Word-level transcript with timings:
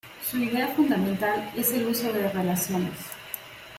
Su 0.27 0.37
idea 0.39 0.67
fundamental 0.69 1.51
es 1.55 1.71
el 1.73 1.85
uso 1.85 2.11
de 2.11 2.27
relaciones. 2.27 2.97